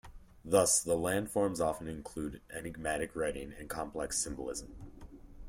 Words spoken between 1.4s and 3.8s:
often include enigmatic writing and